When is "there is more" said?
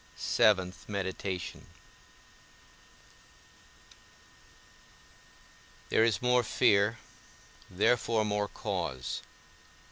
5.89-6.41